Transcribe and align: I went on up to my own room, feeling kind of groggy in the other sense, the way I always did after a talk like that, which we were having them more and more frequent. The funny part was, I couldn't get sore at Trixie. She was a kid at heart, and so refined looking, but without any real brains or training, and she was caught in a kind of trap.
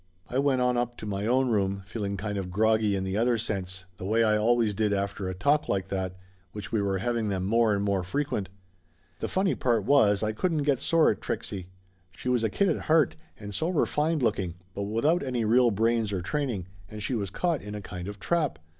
I 0.31 0.39
went 0.39 0.61
on 0.61 0.77
up 0.77 0.97
to 0.97 1.05
my 1.05 1.27
own 1.27 1.49
room, 1.49 1.83
feeling 1.85 2.17
kind 2.17 2.35
of 2.39 2.49
groggy 2.49 2.95
in 2.95 3.03
the 3.03 3.15
other 3.15 3.37
sense, 3.37 3.85
the 3.97 4.03
way 4.03 4.23
I 4.23 4.35
always 4.35 4.73
did 4.73 4.93
after 4.93 5.29
a 5.29 5.35
talk 5.35 5.69
like 5.69 5.89
that, 5.89 6.15
which 6.53 6.71
we 6.71 6.81
were 6.81 6.97
having 6.97 7.27
them 7.27 7.45
more 7.45 7.75
and 7.75 7.83
more 7.83 8.03
frequent. 8.03 8.49
The 9.19 9.27
funny 9.27 9.53
part 9.53 9.83
was, 9.83 10.23
I 10.23 10.31
couldn't 10.31 10.63
get 10.63 10.79
sore 10.79 11.11
at 11.11 11.21
Trixie. 11.21 11.67
She 12.13 12.29
was 12.29 12.43
a 12.43 12.49
kid 12.49 12.69
at 12.69 12.79
heart, 12.85 13.15
and 13.37 13.53
so 13.53 13.69
refined 13.69 14.23
looking, 14.23 14.55
but 14.73 14.85
without 14.85 15.21
any 15.21 15.45
real 15.45 15.69
brains 15.69 16.11
or 16.11 16.23
training, 16.23 16.65
and 16.89 17.03
she 17.03 17.13
was 17.13 17.29
caught 17.29 17.61
in 17.61 17.75
a 17.75 17.79
kind 17.81 18.07
of 18.07 18.19
trap. 18.19 18.57